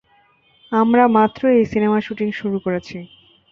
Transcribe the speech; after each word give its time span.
আমরা 0.71 1.03
মাত্রই 1.07 1.55
এই 1.59 1.65
সিনেমার 1.65 2.01
শুটিং 2.01 2.27
শুরু 2.31 2.57
করেছি। 2.59 2.97